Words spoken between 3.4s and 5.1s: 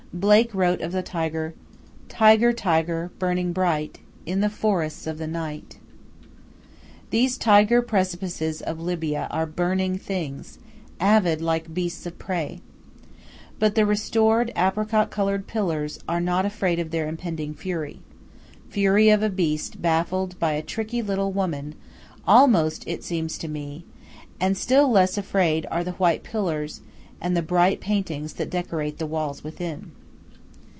bright In the forests